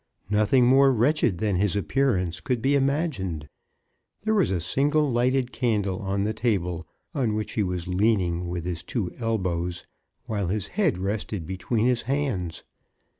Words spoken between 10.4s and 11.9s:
his head rested between